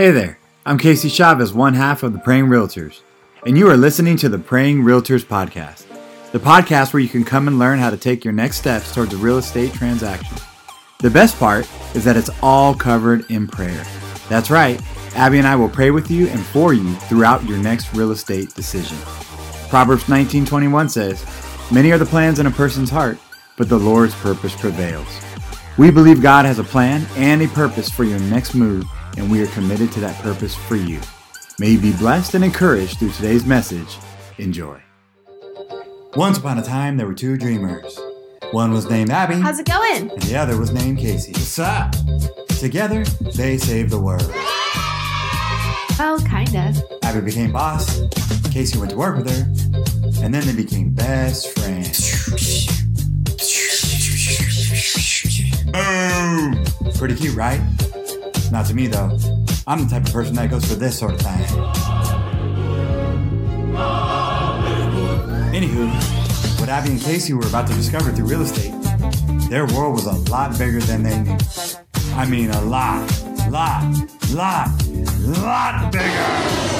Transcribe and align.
Hey 0.00 0.12
there, 0.12 0.38
I'm 0.64 0.78
Casey 0.78 1.10
Chavez, 1.10 1.52
one 1.52 1.74
half 1.74 2.02
of 2.02 2.14
the 2.14 2.18
Praying 2.20 2.46
Realtors, 2.46 3.02
and 3.44 3.58
you 3.58 3.68
are 3.68 3.76
listening 3.76 4.16
to 4.16 4.30
the 4.30 4.38
Praying 4.38 4.78
Realtors 4.78 5.22
Podcast, 5.22 5.84
the 6.32 6.38
podcast 6.38 6.94
where 6.94 7.02
you 7.02 7.08
can 7.10 7.22
come 7.22 7.46
and 7.46 7.58
learn 7.58 7.78
how 7.78 7.90
to 7.90 7.98
take 7.98 8.24
your 8.24 8.32
next 8.32 8.56
steps 8.56 8.94
towards 8.94 9.12
a 9.12 9.18
real 9.18 9.36
estate 9.36 9.74
transaction. 9.74 10.38
The 11.00 11.10
best 11.10 11.38
part 11.38 11.68
is 11.94 12.02
that 12.04 12.16
it's 12.16 12.30
all 12.42 12.74
covered 12.74 13.30
in 13.30 13.46
prayer. 13.46 13.84
That's 14.30 14.50
right, 14.50 14.80
Abby 15.16 15.36
and 15.36 15.46
I 15.46 15.54
will 15.54 15.68
pray 15.68 15.90
with 15.90 16.10
you 16.10 16.28
and 16.28 16.40
for 16.46 16.72
you 16.72 16.94
throughout 17.00 17.44
your 17.44 17.58
next 17.58 17.92
real 17.92 18.10
estate 18.10 18.54
decision. 18.54 18.96
Proverbs 19.68 20.08
19:21 20.08 20.88
says, 20.88 21.22
"Many 21.70 21.90
are 21.90 21.98
the 21.98 22.06
plans 22.06 22.38
in 22.38 22.46
a 22.46 22.50
person's 22.50 22.88
heart, 22.88 23.18
but 23.58 23.68
the 23.68 23.78
Lord's 23.78 24.14
purpose 24.14 24.56
prevails." 24.56 25.08
We 25.76 25.90
believe 25.90 26.22
God 26.22 26.46
has 26.46 26.58
a 26.58 26.64
plan 26.64 27.06
and 27.18 27.42
a 27.42 27.48
purpose 27.48 27.90
for 27.90 28.04
your 28.04 28.18
next 28.18 28.54
move, 28.54 28.86
and 29.16 29.30
we 29.30 29.42
are 29.42 29.46
committed 29.48 29.92
to 29.92 30.00
that 30.00 30.20
purpose 30.22 30.54
for 30.54 30.76
you. 30.76 31.00
May 31.58 31.70
you 31.70 31.78
be 31.80 31.92
blessed 31.92 32.34
and 32.34 32.44
encouraged 32.44 32.98
through 32.98 33.10
today's 33.12 33.44
message. 33.44 33.96
Enjoy. 34.38 34.80
Once 36.16 36.38
upon 36.38 36.58
a 36.58 36.62
time, 36.62 36.96
there 36.96 37.06
were 37.06 37.14
two 37.14 37.36
dreamers. 37.36 37.98
One 38.52 38.72
was 38.72 38.88
named 38.90 39.10
Abby, 39.10 39.34
How's 39.36 39.58
it 39.60 39.66
going? 39.66 40.10
and 40.10 40.22
the 40.22 40.36
other 40.36 40.58
was 40.58 40.72
named 40.72 40.98
Casey. 40.98 41.32
What's 41.32 41.58
up? 41.58 41.94
Together, 42.58 43.04
they 43.36 43.56
saved 43.58 43.90
the 43.90 44.00
world. 44.00 44.28
Well, 45.98 46.18
kinda. 46.20 46.72
Abby 47.04 47.20
became 47.20 47.52
boss, 47.52 48.00
Casey 48.50 48.78
went 48.78 48.90
to 48.90 48.96
work 48.96 49.16
with 49.18 49.30
her, 49.30 50.24
and 50.24 50.34
then 50.34 50.44
they 50.46 50.54
became 50.54 50.90
best 50.90 51.56
friends. 51.58 52.26
Boom! 55.72 56.64
Pretty 56.98 57.14
cute, 57.14 57.36
right? 57.36 57.60
Not 58.50 58.66
to 58.66 58.74
me, 58.74 58.88
though. 58.88 59.16
I'm 59.66 59.84
the 59.84 59.88
type 59.88 60.06
of 60.06 60.12
person 60.12 60.34
that 60.34 60.50
goes 60.50 60.64
for 60.64 60.74
this 60.74 60.98
sort 60.98 61.14
of 61.14 61.20
thing. 61.20 61.38
Anywho, 65.54 66.58
what 66.58 66.68
Abby 66.68 66.90
and 66.90 67.00
Casey 67.00 67.32
were 67.32 67.46
about 67.46 67.66
to 67.68 67.74
discover 67.74 68.10
through 68.10 68.26
real 68.26 68.42
estate, 68.42 68.72
their 69.48 69.66
world 69.66 69.94
was 69.94 70.06
a 70.06 70.30
lot 70.30 70.56
bigger 70.58 70.80
than 70.80 71.02
they 71.02 71.18
knew. 71.20 71.38
I 72.14 72.26
mean, 72.26 72.50
a 72.50 72.60
lot, 72.62 73.08
lot, 73.50 73.84
lot, 74.32 74.68
lot 75.38 75.92
bigger. 75.92 76.70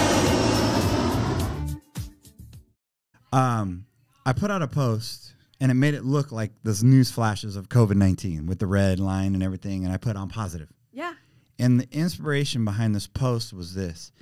Um, 3.32 3.86
I 4.26 4.32
put 4.32 4.50
out 4.50 4.62
a 4.62 4.68
post 4.68 5.34
and 5.60 5.70
it 5.70 5.74
made 5.74 5.94
it 5.94 6.04
look 6.04 6.32
like 6.32 6.50
those 6.64 6.82
news 6.82 7.10
flashes 7.10 7.54
of 7.54 7.68
COVID 7.68 7.94
19 7.96 8.46
with 8.46 8.58
the 8.58 8.66
red 8.66 8.98
line 8.98 9.34
and 9.34 9.42
everything. 9.42 9.84
And 9.84 9.92
I 9.92 9.98
put 9.98 10.16
on 10.16 10.28
positive. 10.28 10.68
Yeah. 10.92 11.12
And 11.60 11.78
the 11.78 11.86
inspiration 11.92 12.64
behind 12.64 12.94
this 12.94 13.06
post 13.06 13.52
was 13.52 13.74
this 13.74 14.12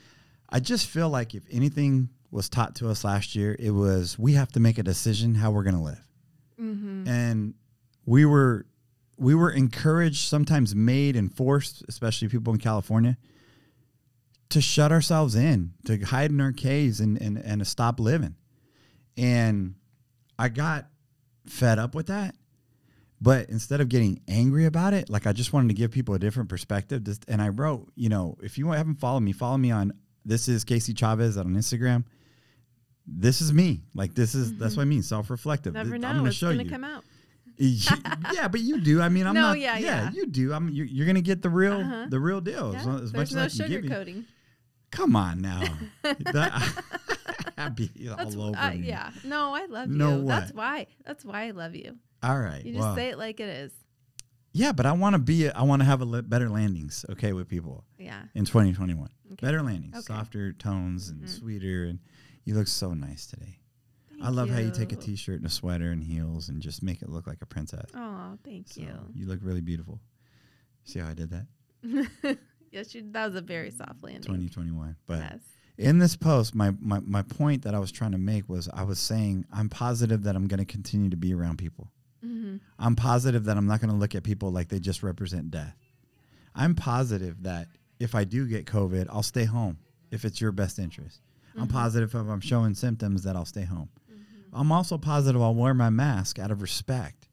I 0.50 0.60
just 0.60 0.88
feel 0.88 1.08
like 1.08 1.34
if 1.34 1.44
anything 1.50 2.08
was 2.30 2.48
taught 2.48 2.74
to 2.76 2.88
us 2.88 3.04
last 3.04 3.34
year, 3.36 3.56
it 3.58 3.70
was 3.70 4.18
we 4.18 4.32
have 4.32 4.50
to 4.52 4.60
make 4.60 4.76
a 4.76 4.82
decision 4.82 5.36
how 5.36 5.52
we're 5.52 5.62
going 5.62 5.76
to 5.76 5.82
live. 5.82 6.08
Mm-hmm. 6.60 7.08
And 7.08 7.54
we 8.04 8.24
were 8.24 8.66
we 9.16 9.34
were 9.34 9.50
encouraged, 9.50 10.28
sometimes 10.28 10.74
made 10.74 11.14
and 11.16 11.34
forced, 11.34 11.84
especially 11.88 12.28
people 12.28 12.52
in 12.52 12.58
California, 12.58 13.16
to 14.50 14.60
shut 14.60 14.90
ourselves 14.90 15.34
in, 15.34 15.74
to 15.84 15.98
hide 15.98 16.30
in 16.30 16.40
our 16.40 16.52
caves 16.52 16.98
and 16.98 17.20
and, 17.22 17.38
and 17.38 17.60
to 17.60 17.64
stop 17.64 18.00
living. 18.00 18.34
And 19.16 19.76
I 20.38 20.48
got 20.48 20.88
fed 21.46 21.78
up 21.78 21.94
with 21.94 22.08
that. 22.08 22.34
But 23.20 23.48
instead 23.50 23.80
of 23.80 23.88
getting 23.88 24.20
angry 24.28 24.64
about 24.64 24.94
it, 24.94 25.10
like 25.10 25.26
I 25.26 25.32
just 25.32 25.52
wanted 25.52 25.68
to 25.68 25.74
give 25.74 25.90
people 25.90 26.14
a 26.14 26.18
different 26.20 26.48
perspective. 26.48 27.02
Just, 27.04 27.24
and 27.28 27.42
I 27.42 27.48
wrote, 27.48 27.88
you 27.96 28.08
know, 28.08 28.36
if 28.42 28.58
you 28.58 28.70
haven't 28.70 28.96
followed 29.00 29.20
me, 29.20 29.32
follow 29.32 29.58
me 29.58 29.70
on 29.72 29.92
this 30.24 30.46
is 30.48 30.62
Casey 30.64 30.94
Chavez 30.94 31.36
on 31.36 31.46
Instagram. 31.54 32.04
This 33.06 33.40
is 33.40 33.52
me. 33.52 33.82
Like 33.94 34.14
this 34.14 34.34
is 34.34 34.56
that's 34.56 34.76
what 34.76 34.82
I 34.82 34.86
mean. 34.86 35.02
Self-reflective. 35.02 35.72
Never 35.74 35.90
Th- 35.90 36.02
know. 36.02 36.08
I'm 36.08 36.16
gonna 36.18 36.28
it's 36.28 36.36
show 36.36 36.50
gonna 36.50 36.62
you. 36.64 36.70
come 36.70 36.84
out. 36.84 37.02
yeah, 37.58 38.46
but 38.46 38.60
you 38.60 38.80
do. 38.80 39.00
I 39.02 39.08
mean, 39.08 39.26
I'm 39.26 39.34
No, 39.34 39.48
not. 39.48 39.58
yeah, 39.58 39.78
yeah. 39.78 40.10
you 40.12 40.26
do. 40.26 40.52
I'm. 40.52 40.68
You're, 40.68 40.86
you're 40.86 41.06
gonna 41.06 41.20
get 41.20 41.42
the 41.42 41.50
real, 41.50 41.72
Uh-huh. 41.80 42.06
the 42.08 42.20
real 42.20 42.40
deal. 42.40 42.72
as, 42.76 42.86
Yeah. 42.86 42.94
as 42.94 43.00
There's 43.00 43.14
much 43.14 43.32
no 43.32 43.40
as 43.42 43.60
I 43.60 43.64
can 43.64 43.72
give 43.72 43.84
you. 43.84 43.90
sugarcoating. 43.90 44.24
Come 44.92 45.16
on 45.16 45.40
now. 45.40 45.64
that, 46.02 46.84
I'd 47.58 47.74
be 47.74 47.90
That's 47.96 48.36
all 48.36 48.50
over 48.50 48.56
uh, 48.58 48.70
yeah. 48.70 49.10
No, 49.24 49.54
I 49.56 49.66
love 49.66 49.90
you. 49.90 49.96
No 49.96 50.18
you. 50.20 50.26
That's 50.26 50.52
why. 50.52 50.86
That's 51.04 51.24
why 51.24 51.46
I 51.48 51.50
love 51.50 51.74
you. 51.74 51.96
All 52.22 52.38
right. 52.38 52.64
You 52.64 52.74
just 52.74 52.94
say 52.94 53.08
it 53.10 53.18
like 53.18 53.40
it 53.40 53.48
is. 53.48 53.72
yeah, 54.52 54.72
but 54.72 54.86
I 54.86 54.92
want 54.92 55.14
to 55.14 55.18
be. 55.18 55.48
I 55.50 55.62
want 55.62 55.80
to 55.82 55.86
have 55.86 56.00
a 56.00 56.04
li- 56.04 56.22
better 56.22 56.48
landings. 56.48 57.04
Okay, 57.10 57.32
with 57.32 57.48
people 57.48 57.84
Yeah. 57.98 58.22
in 58.34 58.44
2021. 58.44 59.08
Okay. 59.32 59.46
Better 59.46 59.62
landings, 59.62 59.94
Okay. 59.94 60.04
softer 60.06 60.52
tones 60.52 61.08
and 61.10 61.22
Mhm. 61.22 61.28
sweeter. 61.28 61.84
And 61.84 62.00
you 62.44 62.54
look 62.54 62.66
so 62.66 62.94
nice 62.94 63.26
today. 63.26 63.60
I 64.20 64.30
love 64.30 64.50
how 64.50 64.58
you 64.58 64.72
take 64.72 64.90
a 64.92 64.96
t-shirt 64.96 65.36
and 65.36 65.46
a 65.46 65.50
sweater 65.50 65.92
and 65.92 66.02
heels 66.02 66.48
and 66.48 66.60
just 66.60 66.82
make 66.82 67.02
it 67.02 67.08
look 67.08 67.28
like 67.28 67.40
a 67.40 67.46
princess. 67.46 67.88
Oh, 67.94 68.36
thank 68.42 68.66
So 68.68 68.80
you. 68.80 68.88
you 69.14 69.26
look 69.26 69.38
really 69.42 69.60
beautiful. 69.60 70.00
See 70.82 70.98
how 70.98 71.08
I 71.08 71.14
did 71.14 71.30
that? 71.30 71.46
yes, 72.72 72.94
you, 72.96 73.04
that 73.12 73.26
was 73.26 73.36
a 73.36 73.40
very 73.40 73.70
soft 73.70 74.02
landing. 74.02 74.22
2021. 74.22 74.96
But 75.06 75.18
yes. 75.20 75.38
in 75.76 75.98
this 76.00 76.16
post, 76.16 76.52
my, 76.56 76.72
my, 76.80 76.98
my 76.98 77.22
point 77.22 77.62
that 77.62 77.76
I 77.76 77.78
was 77.78 77.92
trying 77.92 78.10
to 78.10 78.18
make 78.18 78.48
was 78.48 78.68
I 78.74 78.82
was 78.82 78.98
saying 78.98 79.44
I'm 79.52 79.68
positive 79.68 80.24
that 80.24 80.34
I'm 80.34 80.48
going 80.48 80.58
to 80.58 80.64
continue 80.66 81.10
to 81.10 81.16
be 81.16 81.32
around 81.32 81.58
people. 81.58 81.92
Mm-hmm. 82.58 82.82
I'm 82.82 82.86
I'm 82.88 82.96
positive 82.96 83.44
that 83.44 83.56
I'm 83.56 83.66
not 83.66 83.80
going 83.80 83.90
to 83.90 83.96
look 83.96 84.14
at 84.14 84.22
people 84.22 84.50
like 84.52 84.68
they 84.68 84.78
just 84.78 85.02
represent 85.02 85.50
death. 85.50 85.76
I'm 86.54 86.74
positive 86.74 87.42
that 87.42 87.68
if 87.98 88.14
I 88.14 88.24
do 88.24 88.46
get 88.46 88.66
COVID, 88.66 89.06
I'll 89.10 89.22
stay 89.22 89.44
home 89.44 89.78
if 90.10 90.24
it's 90.24 90.40
your 90.40 90.52
best 90.52 90.78
interest. 90.78 91.20
I'm 91.56 91.62
Mm-hmm. 91.66 91.76
positive 91.76 92.08
if 92.14 92.14
I'm 92.28 92.40
showing 92.40 92.74
symptoms 92.74 93.24
that 93.24 93.34
I'll 93.34 93.44
stay 93.44 93.64
home. 93.64 93.88
I'm 94.52 94.70
also 94.72 94.96
positive 94.96 95.42
I'll 95.42 95.54
wear 95.54 95.74
my 95.74 95.90
mask 95.90 96.38
out 96.38 96.50
of 96.50 96.62
respect. 96.62 97.28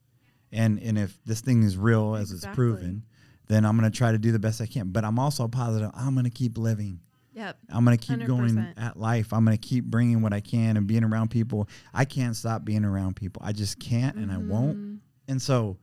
And 0.51 0.79
and 0.79 0.97
if 0.97 1.17
this 1.25 1.41
thing 1.41 1.63
is 1.63 1.77
real 1.77 2.15
as 2.15 2.31
it's 2.31 2.45
proven, 2.47 3.03
then 3.47 3.65
I'm 3.65 3.77
going 3.77 3.89
to 3.91 3.95
try 3.95 4.11
to 4.11 4.17
do 4.17 4.31
the 4.31 4.39
best 4.39 4.61
I 4.61 4.65
can. 4.65 4.89
But 4.89 5.03
I'm 5.05 5.19
also 5.19 5.47
positive 5.47 5.91
I'm 5.93 6.13
going 6.13 6.25
to 6.25 6.31
keep 6.31 6.57
living. 6.57 6.99
Yep. 7.35 7.57
I'm 7.69 7.83
gonna 7.83 7.97
keep 7.97 8.25
going 8.25 8.55
100%. 8.55 8.73
at 8.77 8.97
life. 8.97 9.33
I'm 9.33 9.43
gonna 9.43 9.57
keep 9.57 9.83
bringing 9.83 10.21
what 10.21 10.31
I 10.31 10.39
can 10.39 10.77
and 10.77 10.87
being 10.87 11.03
around 11.03 11.31
people. 11.31 11.67
I 11.93 12.05
can't 12.05 12.33
stop 12.33 12.63
being 12.63 12.85
around 12.85 13.17
people. 13.17 13.41
I 13.45 13.51
just 13.51 13.77
can't, 13.77 14.15
and 14.15 14.31
I 14.31 14.37
won't. 14.37 14.94
And 15.27 15.41
so, 15.41 15.77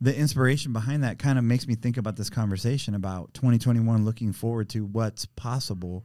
the 0.00 0.14
inspiration 0.14 0.72
behind 0.72 1.02
that 1.04 1.18
kind 1.18 1.38
of 1.38 1.44
makes 1.44 1.66
me 1.66 1.74
think 1.74 1.96
about 1.96 2.16
this 2.16 2.28
conversation 2.28 2.94
about 2.94 3.32
2021, 3.34 4.04
looking 4.04 4.32
forward 4.32 4.68
to 4.70 4.84
what's 4.84 5.24
possible. 5.24 6.04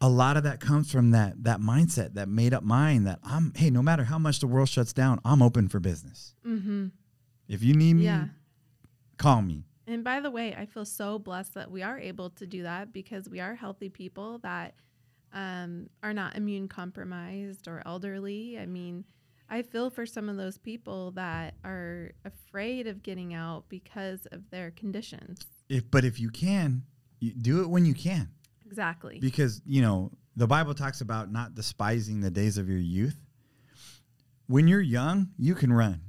A 0.00 0.08
lot 0.08 0.36
of 0.36 0.42
that 0.44 0.60
comes 0.60 0.90
from 0.92 1.10
that 1.12 1.42
that 1.44 1.60
mindset, 1.60 2.14
that 2.14 2.28
made 2.28 2.52
up 2.54 2.62
mind 2.62 3.06
that 3.06 3.18
I'm. 3.24 3.52
Hey, 3.56 3.70
no 3.70 3.82
matter 3.82 4.04
how 4.04 4.18
much 4.18 4.40
the 4.40 4.46
world 4.46 4.68
shuts 4.68 4.92
down, 4.92 5.18
I'm 5.24 5.42
open 5.42 5.68
for 5.68 5.80
business. 5.80 6.34
Mhm. 6.46 6.90
If 7.48 7.62
you 7.62 7.74
need 7.74 7.94
me, 7.94 8.04
Yeah. 8.04 8.28
call 9.18 9.42
me. 9.42 9.64
And 9.86 10.02
by 10.02 10.20
the 10.20 10.30
way, 10.30 10.54
I 10.54 10.64
feel 10.66 10.84
so 10.84 11.18
blessed 11.18 11.54
that 11.54 11.70
we 11.70 11.82
are 11.82 11.98
able 11.98 12.30
to 12.30 12.46
do 12.46 12.62
that 12.62 12.92
because 12.92 13.28
we 13.28 13.40
are 13.40 13.54
healthy 13.54 13.88
people 13.88 14.38
that 14.38 14.74
um, 15.32 15.90
are 16.02 16.14
not 16.14 16.36
immune 16.36 16.68
compromised 16.68 17.66
or 17.66 17.82
elderly. 17.84 18.56
I 18.58 18.66
mean, 18.66 19.04
I 19.48 19.62
feel 19.62 19.90
for 19.90 20.06
some 20.06 20.28
of 20.28 20.36
those 20.36 20.58
people 20.58 21.12
that 21.12 21.54
are 21.64 22.12
afraid 22.24 22.86
of 22.86 23.02
getting 23.02 23.34
out 23.34 23.64
because 23.68 24.26
of 24.32 24.50
their 24.50 24.70
conditions. 24.70 25.40
If 25.68 25.90
but 25.90 26.04
if 26.04 26.18
you 26.18 26.30
can, 26.30 26.82
you 27.20 27.32
do 27.32 27.62
it 27.62 27.68
when 27.68 27.84
you 27.84 27.94
can. 27.94 28.30
Exactly. 28.66 29.20
because 29.20 29.62
you 29.64 29.82
know 29.82 30.10
the 30.34 30.48
bible 30.48 30.74
talks 30.74 31.00
about 31.00 31.30
not 31.30 31.54
despising 31.54 32.20
the 32.20 32.30
days 32.30 32.58
of 32.58 32.68
your 32.68 32.78
youth 32.78 33.16
when 34.48 34.66
you're 34.66 34.80
young 34.80 35.28
you 35.38 35.54
can 35.54 35.72
run 35.72 36.00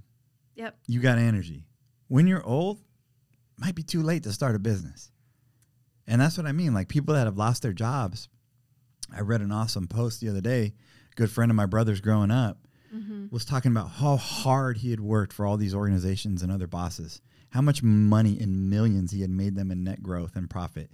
yep. 0.56 0.76
you 0.88 1.00
got 1.00 1.20
energy 1.20 1.68
when 2.08 2.26
you're 2.26 2.44
old 2.44 2.80
might 3.58 3.76
be 3.76 3.84
too 3.84 4.02
late 4.02 4.24
to 4.24 4.34
start 4.34 4.56
a 4.56 4.60
business 4.60 5.12
and 6.08 6.20
that's 6.20 6.40
what 6.40 6.48
i 6.48 6.52
mean 6.52 6.74
like 6.74 6.88
people 6.88 7.14
that 7.14 7.26
have 7.26 7.38
lost 7.38 7.62
their 7.62 7.74
jobs 7.74 8.30
i 9.16 9.20
read 9.22 9.42
an 9.42 9.52
awesome 9.52 9.88
post 9.88 10.20
the 10.20 10.30
other 10.30 10.42
day 10.42 10.74
a 11.12 11.16
good 11.16 11.30
friend 11.30 11.52
of 11.52 11.56
my 11.56 11.68
brother's 11.68 12.02
growing 12.02 12.32
up 12.32 12.58
hmm 13.02 13.26
was 13.32 13.44
talking 13.46 13.72
about 13.72 13.90
how 13.90 14.16
hard 14.18 14.78
he 14.78 14.92
had 14.92 15.00
worked 15.00 15.34
for 15.34 15.46
all 15.46 15.58
these 15.58 15.74
organizations 15.76 16.42
and 16.44 16.52
other 16.52 16.68
bosses, 16.68 17.22
how 17.50 17.62
much 17.62 17.82
money 17.84 18.40
in 18.40 18.70
millions 18.70 19.12
he 19.12 19.22
had 19.22 19.30
made 19.30 19.56
them 19.56 19.72
in 19.72 19.84
net 19.84 20.02
growth 20.04 20.36
and 20.36 20.50
profit. 20.50 20.90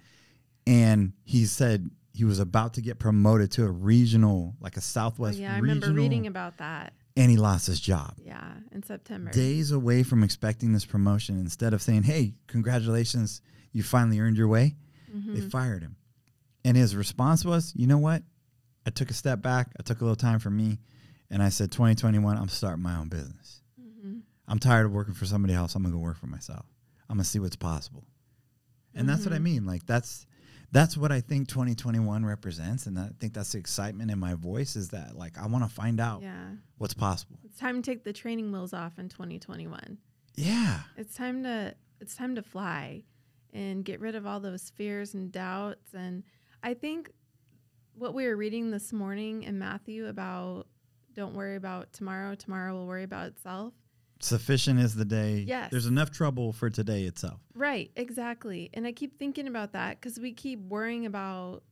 And 0.65 1.13
he 1.23 1.45
said 1.45 1.89
he 2.13 2.23
was 2.23 2.39
about 2.39 2.73
to 2.75 2.81
get 2.81 2.99
promoted 2.99 3.51
to 3.51 3.65
a 3.65 3.71
regional, 3.71 4.55
like 4.59 4.75
a 4.75 4.79
Oh, 4.79 4.81
Southwest 4.81 5.39
yeah, 5.39 5.55
I 5.55 5.59
regional, 5.59 5.81
remember 5.89 6.01
reading 6.01 6.27
about 6.27 6.57
that. 6.57 6.93
and 7.17 7.29
he 7.29 7.37
lost 7.37 7.67
his 7.67 7.79
job. 7.79 8.13
Yeah, 8.17 8.53
in 8.71 8.83
September. 8.83 9.31
Days 9.31 9.71
away 9.71 10.03
from 10.03 10.23
expecting 10.23 10.71
this 10.73 10.85
promotion, 10.85 11.37
instead 11.39 11.73
of 11.73 11.81
saying, 11.81 12.03
"Hey, 12.03 12.35
congratulations, 12.47 13.41
you 13.73 13.83
finally 13.83 14.19
earned 14.19 14.37
your 14.37 14.47
way," 14.47 14.75
Mhm. 15.13 15.33
they 15.33 15.41
fired 15.41 15.83
him. 15.83 15.97
And 16.63 16.77
his 16.77 16.95
response 16.95 17.43
was, 17.43 17.73
"You 17.75 17.87
know 17.87 17.97
what? 17.97 18.23
I 18.85 18.89
took 18.91 19.09
a 19.09 19.13
step 19.13 19.41
back. 19.41 19.73
I 19.79 19.83
took 19.83 19.99
a 20.01 20.03
little 20.05 20.15
time 20.15 20.39
for 20.39 20.49
me, 20.49 20.79
and 21.31 21.41
I 21.41 21.49
said, 21.49 21.71
2021, 21.71 22.37
I'm 22.37 22.49
starting 22.49 22.83
my 22.83 22.95
own 22.97 23.09
business." 23.09 23.61
Mhm. 23.79 24.21
I'm 24.47 24.59
tired 24.59 24.85
of 24.85 24.91
working 24.91 25.13
for 25.15 25.25
somebody 25.25 25.53
else. 25.55 25.73
I'm 25.75 25.81
gonna 25.81 25.93
go 25.93 25.99
work 25.99 26.17
for 26.17 26.27
myself. 26.27 26.65
I'm 27.09 27.15
gonna 27.17 27.23
see 27.23 27.39
what's 27.39 27.55
possible. 27.55 28.05
And 28.93 29.07
that's 29.09 29.23
what 29.25 29.33
I 29.33 29.37
Mhm. 29.39 29.43
mean. 29.43 29.65
Like 29.65 29.85
that's 29.85 30.25
that's 30.73 30.95
what 30.95 31.11
I 31.11 31.19
think 31.19 31.49
2021 31.49 32.23
represents, 32.25 32.87
and 32.87 32.97
I 32.97 33.09
think 33.19 33.33
that's 33.33 33.51
the 33.51 33.57
excitement 33.57 34.09
in 34.09 34.17
my 34.17 34.35
voice 34.35 34.77
is 34.77 34.89
that 34.89 35.17
like 35.17 35.37
I 35.37 35.45
want 35.47 35.65
to 35.65 35.69
find 35.69 35.99
out 35.99 36.21
Yeah. 36.21 36.55
what's 36.77 36.93
possible. 36.93 37.39
It's 37.43 37.57
time 37.57 37.81
to 37.81 37.91
take 37.91 38.05
the 38.05 38.13
training 38.13 38.51
wheels 38.53 38.71
off 38.71 38.97
in 38.97 39.09
2021. 39.09 39.97
Yeah, 40.35 40.83
It's 40.95 41.13
time 41.15 41.43
to 41.43 41.75
it's 41.99 42.15
time 42.15 42.35
to 42.35 42.41
fly 42.41 43.03
and 43.53 43.83
get 43.83 43.99
rid 43.99 44.15
of 44.15 44.25
all 44.25 44.39
those 44.39 44.69
fears 44.69 45.13
and 45.13 45.29
doubts 45.31 45.93
and 45.93 46.23
I 46.63 46.73
think 46.73 47.11
what 47.93 48.13
we 48.13 48.25
were 48.25 48.37
reading 48.37 48.71
this 48.71 48.93
morning 48.93 49.43
in 49.43 49.59
Matthew 49.59 50.05
about 50.07 50.67
don't 51.15 51.33
worry 51.35 51.55
about 51.55 51.93
tomorrow, 51.93 52.35
tomorrow 52.35 52.73
will 52.73 52.87
worry 52.87 53.03
about 53.03 53.27
itself. 53.27 53.73
sufficient 54.23 54.79
is 54.79 54.93
the 54.93 55.03
day. 55.05 55.43
Yes. 55.47 55.71
there's 55.71 55.87
enough 55.87 56.11
trouble 56.11 56.53
for 56.53 56.69
today 56.69 57.05
itself. 57.05 57.39
Right, 57.55 57.89
exactly. 57.95 58.69
And 58.73 58.85
I 58.85 58.91
keep 58.91 59.17
thinking 59.17 59.47
about 59.47 59.73
that 59.73 59.99
cuz 59.99 60.19
we 60.19 60.31
keep 60.31 60.59
worrying 60.59 61.07
about 61.07 61.63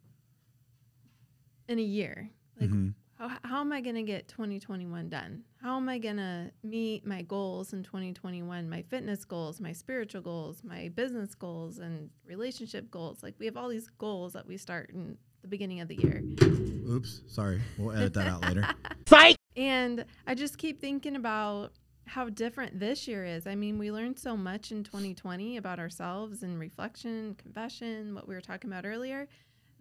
in 1.68 1.78
a 1.78 1.84
year. 1.84 2.32
Like 2.60 2.72
Mhm. 2.72 2.96
how, 3.20 3.38
how 3.44 3.62
am 3.62 3.72
I 3.72 3.82
going 3.82 3.96
to 3.96 4.04
get 4.04 4.28
2021 4.28 5.10
done? 5.10 5.44
How 5.62 5.78
am 5.78 5.88
I 5.90 6.00
going 6.00 6.18
to 6.18 6.52
meet 6.64 7.06
my 7.06 7.22
goals 7.22 7.72
in 7.74 7.84
2021? 7.84 8.68
My 8.68 8.82
fitness 8.82 9.26
goals, 9.26 9.62
my 9.62 9.72
spiritual 9.74 10.22
goals, 10.22 10.64
my 10.64 10.90
business 10.90 11.36
goals, 11.36 11.78
and 11.78 12.10
relationship 12.26 12.90
goals. 12.90 13.22
Like 13.22 13.36
we 13.38 13.46
have 13.46 13.58
all 13.58 13.70
these 13.70 13.90
goals 13.98 14.34
that 14.34 14.48
we 14.48 14.58
start 14.58 14.90
in 14.90 15.18
the 15.42 15.48
beginning 15.48 15.80
of 15.82 15.88
the 15.88 15.96
year. 15.96 16.24
Oops, 16.90 17.22
sorry. 17.28 17.62
We'll 17.78 17.96
edit 17.96 18.14
that 18.16 18.28
out 18.28 18.42
later. 18.44 18.68
And 19.56 20.06
I 20.26 20.36
just 20.36 20.58
keep 20.58 20.80
thinking 20.80 21.16
about 21.18 21.74
how 22.06 22.30
different 22.30 22.80
this 22.80 23.08
year 23.08 23.26
is. 23.26 23.46
I 23.46 23.56
mean, 23.56 23.78
we 23.78 23.92
learned 23.92 24.18
so 24.18 24.38
much 24.38 24.72
in 24.72 24.84
2020 24.84 25.58
about 25.58 25.80
ourselves 25.80 26.44
and 26.44 26.58
reflection, 26.60 27.36
confession, 27.36 28.16
what 28.16 28.28
we 28.28 28.36
were 28.36 28.42
talking 28.42 28.70
about 28.72 28.86
earlier, 28.86 29.28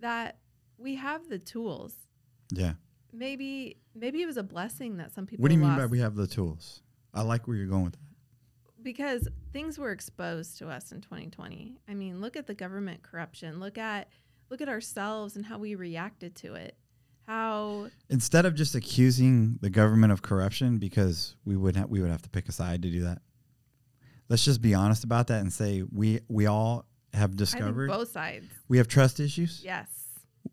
that 0.01 0.39
we 0.79 0.97
have 0.97 1.29
the 1.29 1.39
tools. 1.39 1.95
Yeah. 2.51 2.73
Maybe 3.13 3.77
maybe 3.95 4.21
it 4.23 4.27
was 4.27 4.37
a 4.37 4.43
blessing 4.43 4.97
that 4.97 5.13
some 5.13 5.27
people 5.27 5.43
What 5.43 5.49
do 5.51 5.55
you 5.55 5.61
mean 5.61 5.77
by 5.77 5.87
we 5.87 6.01
have 6.01 6.15
the 6.17 6.27
tools? 6.27 6.83
I 7.15 7.23
like 7.23 7.47
where 7.47 7.57
you're 7.57 7.67
going 7.67 7.85
with 7.85 7.93
that. 7.95 8.83
because 8.83 9.29
things 9.53 9.79
were 9.79 9.93
exposed 9.93 10.59
to 10.59 10.69
us 10.69 10.93
in 10.93 11.01
2020. 11.01 11.79
I 11.89 11.95
mean, 11.95 12.21
look 12.21 12.37
at 12.37 12.47
the 12.47 12.55
government 12.55 13.03
corruption. 13.03 13.61
Look 13.61 13.79
at 13.79 14.09
look 14.51 14.61
at 14.61 14.69
ourselves 14.69 15.37
and 15.37 15.47
how 15.47 15.59
we 15.59 15.75
reacted 15.75 16.35
to 16.37 16.55
it. 16.55 16.77
How 17.27 17.89
Instead 18.09 18.47
of 18.47 18.55
just 18.55 18.75
accusing 18.75 19.59
the 19.61 19.69
government 19.71 20.13
of 20.13 20.23
corruption, 20.23 20.79
because 20.79 21.37
we 21.45 21.57
would 21.57 21.77
ha- 21.77 21.85
we 21.89 22.01
would 22.01 22.11
have 22.11 22.23
to 22.23 22.31
pick 22.31 22.49
a 22.49 22.53
side 22.53 22.83
to 22.83 22.91
do 22.91 23.03
that. 23.03 23.21
Let's 24.29 24.45
just 24.45 24.61
be 24.63 24.75
honest 24.75 25.05
about 25.05 25.27
that 25.29 25.41
and 25.41 25.53
say 25.53 25.83
we 25.91 26.21
we 26.29 26.47
all 26.47 26.87
have 27.15 27.37
discovered 27.37 27.89
both 27.89 28.11
sides. 28.11 28.47
we 28.69 28.79
have 28.79 28.89
trust 28.89 29.21
issues. 29.21 29.63
Yes. 29.65 29.89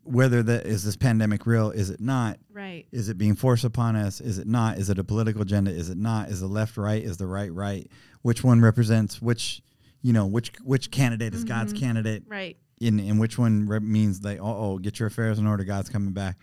Whether 0.02 0.42
that 0.42 0.66
is 0.66 0.84
this 0.84 0.96
pandemic 0.96 1.46
real, 1.46 1.70
is 1.70 1.88
it 1.90 2.00
not? 2.00 2.38
Right. 2.52 2.86
Is 2.92 3.08
it 3.08 3.16
being 3.18 3.34
forced 3.34 3.64
upon 3.64 3.96
us? 3.96 4.20
Is 4.20 4.38
it 4.38 4.46
not? 4.46 4.78
Is 4.78 4.90
it 4.90 4.98
a 4.98 5.04
political 5.04 5.42
agenda? 5.42 5.70
Is 5.70 5.88
it 5.90 5.96
not? 5.98 6.28
Is 6.28 6.40
the 6.40 6.46
left 6.46 6.76
right? 6.76 7.02
Is 7.02 7.16
the 7.16 7.26
right 7.26 7.52
right? 7.52 7.90
Which 8.22 8.44
one 8.44 8.60
represents 8.60 9.20
which? 9.22 9.62
You 10.02 10.12
know 10.12 10.26
which 10.26 10.52
which 10.62 10.90
candidate 10.90 11.34
is 11.34 11.42
God's 11.44 11.72
Mhm. 11.72 11.78
candidate? 11.80 12.22
Right. 12.28 12.56
In 12.80 13.00
and 13.00 13.18
which 13.18 13.38
one 13.38 13.66
re- 13.66 13.78
means 13.80 14.22
like, 14.22 14.38
oh, 14.40 14.44
oh, 14.72 14.78
get 14.78 14.98
your 14.98 15.08
affairs 15.08 15.38
in 15.38 15.46
order. 15.46 15.64
God's 15.64 15.88
coming 15.88 16.12
back. 16.12 16.36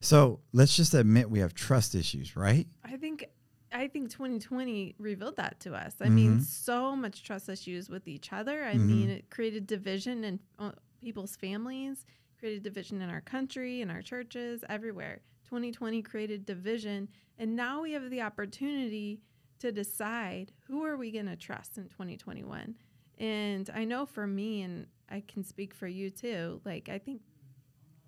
So 0.00 0.40
let's 0.52 0.76
just 0.76 0.94
admit 0.94 1.30
we 1.30 1.40
have 1.40 1.52
trust 1.54 1.94
issues, 1.94 2.36
right? 2.36 2.66
I 2.84 2.96
think 2.96 3.26
I 3.72 3.86
think 3.86 4.10
2020 4.10 4.96
revealed 4.98 5.36
that 5.36 5.60
to 5.60 5.74
us. 5.74 5.94
I 6.00 6.08
mean, 6.08 6.38
Mhm. 6.38 6.42
so 6.42 6.96
much 6.96 7.22
trust 7.22 7.48
issues 7.48 7.88
with 7.88 8.08
each 8.08 8.32
other. 8.32 8.64
I 8.64 8.74
Mhm. 8.74 8.86
mean, 8.86 9.10
it 9.10 9.30
created 9.30 9.68
division 9.68 10.24
in 10.24 10.40
uh, 10.58 10.72
people's 11.00 11.36
families, 11.36 12.04
created 12.40 12.64
division 12.64 13.00
in 13.00 13.08
our 13.10 13.20
country, 13.20 13.80
in 13.80 13.88
our 13.88 14.02
churches, 14.02 14.64
everywhere. 14.68 15.20
2020 15.44 16.02
created 16.02 16.44
division, 16.46 17.08
and 17.38 17.54
now 17.54 17.82
we 17.82 17.92
have 17.92 18.10
the 18.10 18.20
opportunity 18.22 19.20
to 19.60 19.70
decide 19.70 20.50
who 20.66 20.84
are 20.84 20.96
we 20.96 21.12
going 21.12 21.26
to 21.26 21.36
trust 21.36 21.78
in 21.78 21.88
2021. 21.88 22.74
And 23.18 23.70
I 23.72 23.84
know 23.84 24.04
for 24.04 24.26
me 24.26 24.62
and 24.62 24.86
I 25.10 25.22
can 25.26 25.44
speak 25.44 25.74
for 25.74 25.86
you 25.88 26.10
too, 26.10 26.60
like 26.64 26.88
I 26.88 26.98
think 26.98 27.20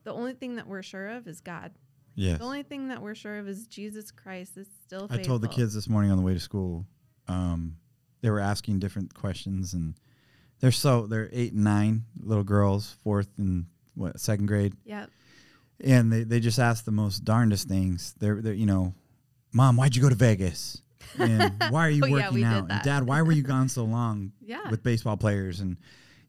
the 0.04 0.12
only 0.12 0.34
thing 0.34 0.56
that 0.56 0.66
we're 0.66 0.82
sure 0.82 1.08
of 1.08 1.26
is 1.28 1.40
God. 1.40 1.72
Yes. 2.14 2.38
The 2.38 2.44
only 2.44 2.62
thing 2.62 2.88
that 2.88 3.00
we're 3.00 3.14
sure 3.14 3.38
of 3.38 3.48
is 3.48 3.66
Jesus 3.66 4.10
Christ 4.10 4.56
is 4.56 4.68
still 4.84 5.06
I 5.10 5.16
told 5.18 5.42
the 5.42 5.48
kids 5.48 5.74
this 5.74 5.88
morning 5.88 6.10
on 6.10 6.16
the 6.18 6.22
way 6.22 6.34
to 6.34 6.40
school. 6.40 6.84
Um, 7.28 7.76
they 8.20 8.30
were 8.30 8.40
asking 8.40 8.80
different 8.80 9.14
questions, 9.14 9.72
and 9.74 9.94
they're 10.60 10.70
so 10.72 11.06
they're 11.06 11.28
eight 11.32 11.52
and 11.54 11.64
nine 11.64 12.04
little 12.20 12.44
girls, 12.44 12.96
fourth 13.02 13.28
and 13.38 13.66
what 13.94 14.20
second 14.20 14.46
grade, 14.46 14.74
Yep. 14.84 15.10
and 15.80 16.12
they, 16.12 16.24
they 16.24 16.40
just 16.40 16.58
asked 16.58 16.84
the 16.84 16.92
most 16.92 17.24
darndest 17.24 17.66
things. 17.68 18.14
They're 18.18 18.40
they're 18.42 18.52
you 18.54 18.66
know, 18.66 18.94
mom, 19.52 19.76
why'd 19.76 19.96
you 19.96 20.02
go 20.02 20.08
to 20.08 20.14
Vegas? 20.14 20.82
And 21.18 21.52
why 21.70 21.86
are 21.86 21.90
you 21.90 22.02
Oh, 22.06 22.10
working 22.10 22.36
did 22.38 22.44
out? 22.44 22.70
And 22.70 22.82
dad, 22.82 23.04
why 23.06 23.22
were 23.22 23.32
you 23.32 23.42
gone 23.42 23.68
so 23.68 23.84
long? 23.84 24.32
Yeah. 24.44 24.68
with 24.70 24.82
baseball 24.82 25.16
players 25.16 25.60
and 25.60 25.78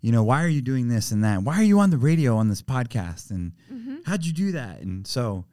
you 0.04 0.12
know 0.12 0.24
why 0.24 0.44
are 0.44 0.48
you 0.50 0.62
doing 0.62 0.88
this 0.90 1.12
and 1.12 1.24
that? 1.24 1.42
Why 1.42 1.56
are 1.56 1.64
you 1.64 1.80
on 1.80 1.90
the 1.90 1.98
radio 1.98 2.36
on 2.38 2.50
this 2.50 2.62
podcast? 2.62 3.32
And 3.32 3.54
hmm 3.68 3.96
how'd 4.06 4.24
you 4.26 4.34
do 4.34 4.52
that? 4.52 4.82
And 4.82 5.08
so 5.08 5.46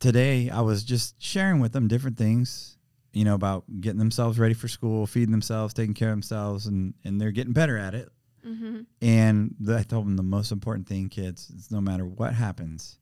today 0.00 0.50
i 0.50 0.60
was 0.60 0.82
just 0.84 1.14
sharing 1.22 1.60
with 1.60 1.72
them 1.72 1.86
different 1.88 2.18
things 2.18 2.76
you 3.14 3.24
know 3.24 3.34
about 3.34 3.64
getting 3.80 3.98
themselves 4.00 4.38
ready 4.38 4.52
for 4.52 4.68
school 4.68 5.06
feeding 5.06 5.30
themselves 5.30 5.72
taking 5.72 5.94
care 5.94 6.10
of 6.10 6.12
themselves 6.14 6.66
and 6.66 6.92
and 7.04 7.18
they're 7.20 7.30
getting 7.30 7.52
better 7.54 7.78
at 7.78 7.94
it. 7.94 8.08
Hmm 8.44 8.80
and 9.00 9.54
the, 9.60 9.78
i 9.78 9.82
told 9.84 10.04
them 10.06 10.16
the 10.16 10.22
most 10.22 10.50
important 10.52 10.86
thing 10.88 11.08
kids 11.08 11.48
is 11.56 11.70
no 11.70 11.80
matter 11.80 12.04
what 12.04 12.34
happens 12.34 12.98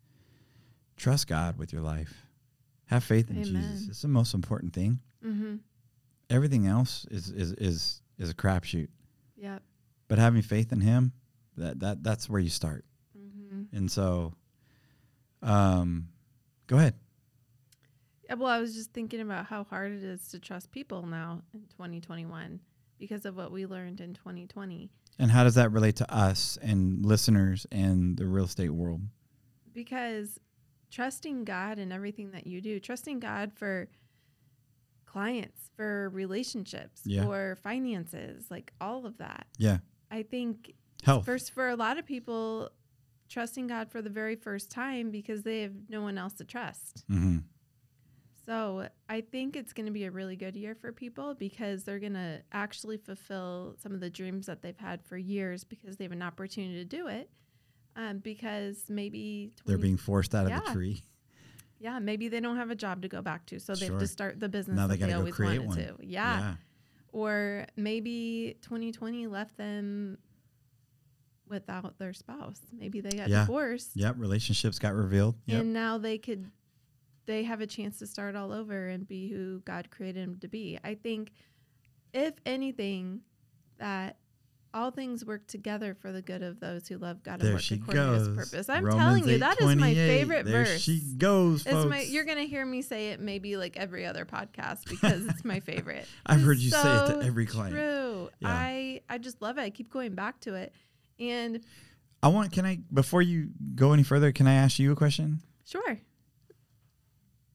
trust 0.97 1.27
god 1.27 1.59
with 1.59 1.73
your 1.73 1.83
life. 1.83 2.27
Have 2.87 3.03
faith 3.03 3.31
in 3.31 3.43
jesus. 3.43 3.89
It's 3.89 4.03
the 4.03 4.09
most 4.09 4.35
important 4.35 4.73
thing. 4.75 5.01
Hmm 5.25 5.57
everything 6.31 6.67
else 6.67 7.07
is 7.11 7.31
is 7.31 7.53
is 7.55 8.03
is 8.19 8.31
a 8.31 8.35
crapshoot. 8.35 8.89
Yep. 9.37 9.63
But 10.09 10.19
having 10.19 10.43
faith 10.43 10.73
in 10.73 10.81
him 10.81 11.13
that 11.57 11.81
that 11.81 12.03
that's 12.03 12.29
where 12.29 12.41
you 12.41 12.49
start 12.51 12.85
hmm 13.17 13.63
and 13.73 13.91
so 13.91 14.33
um 15.43 16.09
go 16.67 16.77
ahead 16.77 16.95
Yeah, 18.29 18.35
well, 18.37 18.49
I 18.49 18.59
was 18.61 18.75
just 18.75 18.93
thinking 18.93 19.21
about 19.21 19.47
how 19.47 19.65
hard 19.65 19.93
it 19.93 20.03
is 20.03 20.29
to 20.29 20.39
trust 20.39 20.71
people 20.71 21.07
now 21.07 21.43
in 21.53 21.61
2021 21.71 22.61
because 22.99 23.27
of 23.27 23.37
what 23.37 23.51
we 23.53 23.67
learned 23.67 24.01
in 24.01 24.15
2020. 24.15 24.91
and 25.19 25.31
how 25.31 25.45
does 25.45 25.57
that 25.57 25.73
relate 25.73 25.97
to 25.97 26.15
us 26.15 26.57
and 26.63 27.05
listeners 27.05 27.67
and 27.73 28.17
the 28.17 28.27
real 28.27 28.45
estate 28.45 28.71
world 28.71 29.01
Because 29.75 30.39
trusting 30.91 31.45
God 31.45 31.79
in 31.79 31.91
everything 31.93 32.31
that 32.33 32.47
you 32.47 32.61
do, 32.61 32.79
trusting 32.79 33.19
God 33.21 33.53
for 33.55 33.89
clients, 35.07 35.71
for 35.77 36.09
relationships, 36.11 37.03
Yeah. 37.05 37.25
for 37.25 37.57
finances, 37.63 38.47
like 38.51 38.73
all 38.81 39.05
of 39.07 39.19
that. 39.19 39.47
yeah 39.59 39.79
I 40.13 40.23
think 40.23 40.75
health 41.03 41.25
First, 41.25 41.53
for 41.53 41.69
a 41.69 41.75
lot 41.75 41.99
of 41.99 42.07
people, 42.07 42.71
trusting 43.29 43.67
God 43.67 43.91
for 43.91 44.03
the 44.03 44.11
very 44.11 44.37
first 44.37 44.71
time 44.71 45.11
because 45.11 45.43
they 45.43 45.63
have 45.63 45.73
no 45.89 46.03
one 46.03 46.19
else 46.19 46.35
to 46.35 46.45
trust. 46.45 47.05
hmm 47.09 47.39
So 48.47 48.89
I 49.09 49.23
think 49.23 49.57
it's 49.57 49.73
going 49.73 49.87
to 49.87 49.93
be 49.93 50.05
a 50.05 50.11
really 50.11 50.37
good 50.37 50.55
year 50.55 50.75
for 50.75 50.93
people 50.93 51.35
because 51.35 51.85
they're 51.85 51.99
going 51.99 52.15
to 52.15 52.43
actually 52.53 52.99
fulfill 52.99 53.75
some 53.83 53.93
of 53.93 54.01
the 54.01 54.11
dreams 54.11 54.47
that 54.47 54.63
they've 54.63 54.79
had 54.79 55.03
for 55.03 55.17
years 55.17 55.65
because 55.65 55.97
they 55.97 56.05
have 56.05 56.13
an 56.13 56.23
opportunity 56.23 56.75
to 56.75 56.85
do 56.85 57.09
it. 57.09 57.31
Um, 57.95 58.19
because 58.19 58.85
maybe 58.89 59.53
they're 59.67 59.77
being 59.77 59.99
forced 59.99 60.35
out 60.35 60.51
of 60.51 60.65
the 60.65 60.73
tree 60.73 61.03
yeah 61.83 61.99
maybe 61.99 62.29
they 62.29 62.41
don't 62.41 62.57
have 62.57 62.71
a 62.71 62.75
job 62.75 63.03
to 63.03 63.09
go 63.09 63.21
back 63.21 63.45
to, 63.47 63.59
so 63.61 63.75
they 63.75 63.87
have 63.87 63.99
to 63.99 64.07
start 64.07 64.41
the 64.41 64.49
business 64.49 64.77
Now 64.77 64.87
they 64.87 64.97
they 64.97 65.09
go 65.09 65.19
always 65.19 65.35
create 65.35 65.63
wanted 65.63 65.89
one. 65.91 65.99
to. 65.99 66.07
Yeah. 66.07 66.55
Or 67.13 67.67
maybe 67.77 68.57
2020 68.63 69.27
left 69.29 69.57
them 69.57 70.19
without 71.49 71.99
their 71.99 72.13
spouse. 72.13 72.61
Maybe 72.73 73.01
they 73.01 73.11
got 73.11 73.29
Yeah. 73.29 73.41
divorced 73.41 73.91
yep 73.95 74.15
relationships 74.19 74.79
got 74.79 74.95
revealed 74.95 75.37
yep 75.47 75.61
and 75.61 75.73
now 75.73 75.99
they 75.99 76.17
could 76.19 76.51
they 77.27 77.45
have 77.45 77.61
a 77.61 77.67
chance 77.67 77.99
to 78.01 78.07
start 78.07 78.35
all 78.35 78.51
over 78.53 78.89
and 78.89 79.07
be 79.07 79.29
who 79.29 79.61
God 79.61 79.91
created 79.91 80.25
them 80.27 80.39
to 80.41 80.49
be. 80.49 80.79
I 80.83 80.95
think 80.97 81.31
if 82.13 82.35
anything 82.45 83.21
that 83.79 84.17
all 84.75 84.91
things 84.91 85.25
work 85.25 85.47
together 85.47 85.95
for 85.95 86.13
the 86.13 86.23
good 86.23 86.43
of 86.43 86.61
those 86.61 86.89
who 86.89 86.99
love 86.99 87.23
God 87.23 87.35
and 87.35 87.43
there 87.43 87.53
work 87.55 87.63
she 87.63 87.75
according 87.75 88.03
to 88.03 88.13
his 88.13 88.29
purpose. 88.29 88.69
I'm 88.69 88.85
Romans 88.85 89.03
telling 89.03 89.29
you, 89.29 89.39
that 89.39 89.61
is 89.61 89.77
my 89.77 89.95
favorite 89.95 90.47
there 90.47 90.65
verse. 90.65 90.81
she 90.81 91.01
goes 91.17 91.67
It's 91.67 91.71
folks. 91.71 91.91
my, 91.91 92.01
you're 92.03 92.25
gonna 92.25 92.45
hear 92.45 92.65
me 92.65 92.83
say 92.83 93.09
it 93.11 93.21
maybe 93.21 93.57
like 93.57 93.77
every 93.77 94.07
other 94.07 94.25
podcast 94.25 94.89
because 94.89 95.27
it's 95.27 95.45
my 95.45 95.61
favorite. 95.61 96.07
I've 96.27 96.39
It's 96.39 96.47
heard 96.47 96.59
you 96.59 96.71
say 96.71 96.79
it 96.79 97.07
to 97.09 97.23
every 97.23 97.47
client. 97.47 97.75
True. 97.75 98.31
Yeah. 98.41 98.49
I 98.49 99.01
I 99.09 99.19
just 99.19 99.43
love 99.43 99.59
it. 99.59 99.63
I 99.63 99.71
keep 99.71 99.91
going 99.91 100.15
back 100.15 100.41
to 100.41 100.55
it. 100.55 100.73
And 101.19 101.61
i 102.23 102.29
want 102.29 102.53
can 102.53 102.65
i 102.65 102.79
before 102.93 103.21
you 103.21 103.49
go 103.75 103.93
any 103.93 104.03
further 104.05 104.31
can 104.33 104.47
i 104.47 104.55
ask 104.55 104.79
you 104.79 104.93
a 104.93 104.97
question 104.97 105.41
sure. 105.67 105.99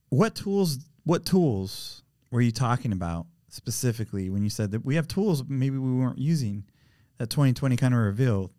what 0.10 0.36
tools 0.36 0.80
what 1.04 1.26
tools 1.26 2.04
were 2.32 2.42
you 2.42 2.52
talking 2.52 2.92
about 2.92 3.28
specifically 3.48 4.30
when 4.30 4.44
you 4.44 4.50
said 4.50 4.72
that 4.72 4.86
we 4.86 4.96
have 4.96 5.08
tools 5.08 5.44
maybe 5.48 5.78
we 5.78 5.94
weren't 5.94 6.18
using 6.20 6.66
that 7.18 7.30
2020 7.30 7.76
kind 7.78 7.94
of 7.94 8.00
revealed 8.00 8.52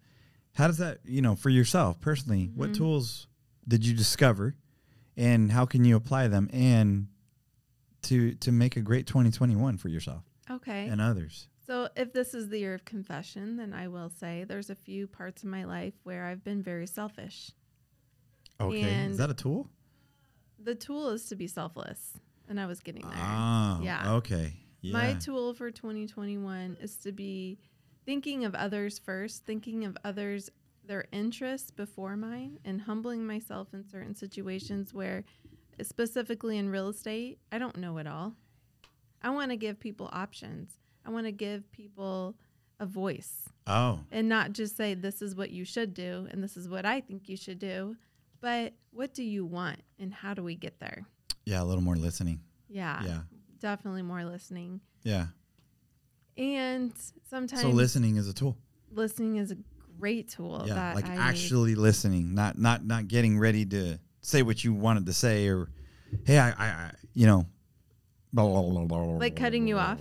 How 0.55 0.67
does 0.67 0.79
that, 0.79 0.99
you 1.05 1.23
know, 1.23 1.37
for 1.37 1.50
yourself 1.50 2.00
personally, 2.00 2.50
what 2.55 2.75
tools 2.75 3.27
did 3.67 3.85
you 3.87 3.95
discover 3.95 4.57
and 5.17 5.53
how 5.53 5.67
can 5.67 5.85
you 5.85 5.95
apply 5.97 6.29
them 6.29 6.49
and 6.53 7.09
to 8.03 8.35
to 8.37 8.53
make 8.53 8.77
a 8.77 8.81
great 8.81 9.07
2021 9.07 9.77
for 9.79 9.88
yourself 9.88 10.23
Okay. 10.50 10.88
and 10.88 11.00
others? 11.00 11.49
So, 11.67 11.88
if 11.97 12.12
this 12.15 12.33
is 12.33 12.49
the 12.49 12.59
year 12.59 12.73
of 12.75 12.85
confession, 12.87 13.57
then 13.59 13.75
I 13.75 13.88
will 13.88 14.09
say 14.09 14.45
there's 14.49 14.71
a 14.71 14.75
few 14.75 15.07
parts 15.07 15.43
of 15.43 15.50
my 15.50 15.65
life 15.65 15.93
where 16.03 16.25
I've 16.25 16.43
been 16.43 16.62
very 16.62 16.87
selfish. 16.87 17.53
Okay. 18.59 18.81
And- 18.81 19.12
Is 19.12 19.19
that 19.19 19.29
a 19.31 19.35
tool? 19.35 19.69
The 20.59 20.75
tool 20.75 21.11
is 21.11 21.27
to 21.27 21.37
be 21.37 21.47
selfless, 21.47 22.19
and 22.49 22.59
I 22.59 22.65
was 22.67 22.81
getting 22.81 23.03
there. 23.03 23.12
Ah, 23.15 23.81
Yeah. 23.83 24.15
Okay. 24.15 24.55
Yeah. 24.81 24.93
My 24.95 25.12
tool 25.15 25.53
for 25.55 25.71
2021 25.71 26.77
is 26.81 26.97
to 26.99 27.12
be 27.12 27.59
thinking 28.09 28.47
of 28.47 28.55
others 28.55 28.99
first, 28.99 29.45
thinking 29.45 29.85
of 29.85 29.95
others, 30.03 30.49
their 30.83 31.05
interests 31.12 31.71
before 31.71 32.17
mine, 32.17 32.59
and 32.65 32.81
humbling 32.81 33.27
myself 33.27 33.69
in 33.75 33.85
certain 33.87 34.15
situations 34.15 34.95
where, 34.95 35.25
specifically 35.83 36.57
in 36.57 36.71
real 36.71 36.88
estate, 36.88 37.38
I 37.53 37.59
don't 37.59 37.77
know 37.77 37.99
it 37.99 38.07
all. 38.07 38.33
I 39.21 39.29
want 39.29 39.50
to 39.50 39.59
give 39.59 39.79
people 39.79 40.09
options. 40.11 40.71
I 41.05 41.11
want 41.11 41.27
to 41.27 41.33
give 41.33 41.71
people 41.71 42.35
a 42.81 42.87
voice 42.87 43.43
oh, 43.67 44.00
and 44.11 44.27
not 44.27 44.55
just 44.55 44.75
say, 44.75 44.95
this 44.95 45.21
is 45.21 45.35
what 45.35 45.50
you 45.50 45.67
should 45.67 45.93
do 45.93 46.29
and 46.31 46.43
this 46.43 46.57
is 46.57 46.67
what 46.67 46.87
I 46.87 47.03
think 47.03 47.29
you 47.29 47.37
should 47.37 47.59
do, 47.59 47.95
but 48.41 48.73
what 48.91 49.12
do 49.12 49.23
you 49.23 49.45
want 49.45 49.81
and 49.99 50.15
how 50.15 50.33
do 50.33 50.43
we 50.43 50.55
get 50.55 50.81
there? 50.81 51.05
yeah, 51.45 51.62
a 51.62 51.65
little 51.65 51.83
more 51.83 51.97
listening. 51.97 52.41
Yeah, 52.71 53.05
Yeah. 53.05 53.21
definitely 53.59 54.03
more 54.03 54.25
listening. 54.25 54.81
Yeah. 55.03 55.27
And 56.38 56.92
sometimes 57.28 57.62
So 57.62 57.71
listening 57.71 58.16
is 58.16 58.28
a 58.28 58.33
tool. 58.33 58.57
listening 58.92 59.37
is 59.37 59.50
a 59.50 59.57
great 59.99 60.28
tool. 60.28 60.62
yeah, 60.66 60.92
like 60.95 61.09
I 61.09 61.14
actually 61.16 61.75
listening, 61.75 62.35
not 62.35 62.57
not 62.59 62.85
not 62.87 63.09
getting 63.09 63.38
ready 63.38 63.66
to 63.66 63.99
say 64.21 64.42
what 64.42 64.62
you 64.62 64.73
wanted 64.73 65.07
to 65.07 65.12
say 65.12 65.49
or 65.49 65.68
hey, 66.25 66.38
I 66.38 66.50
I, 66.50 66.66
I 66.66 66.90
you 67.14 67.26
know 67.26 67.47
Like 68.33 69.37
cutting 69.37 69.66
you 69.66 69.78
off? 69.78 69.99